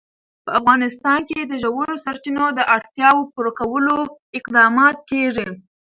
په 0.45 0.51
افغانستان 0.59 1.19
کې 1.29 1.39
د 1.45 1.53
ژورو 1.63 2.01
سرچینو 2.05 2.45
د 2.57 2.59
اړتیاوو 2.75 3.29
پوره 3.33 3.51
کولو 3.59 3.95
اقدامات 4.39 4.97
کېږي. 5.09 5.47